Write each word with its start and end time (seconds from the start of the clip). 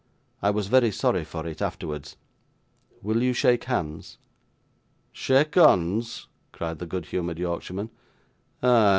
I 0.41 0.49
was 0.49 0.65
very 0.65 0.89
sorry 0.91 1.23
for 1.23 1.45
it, 1.45 1.61
afterwards. 1.61 2.17
Will 3.03 3.21
you 3.21 3.33
shake 3.33 3.65
hands?' 3.65 4.17
'Shake 5.11 5.51
honds!' 5.53 6.25
cried 6.51 6.79
the 6.79 6.87
good 6.87 7.05
humoured 7.05 7.37
Yorkshireman; 7.37 7.91
'ah! 8.63 8.89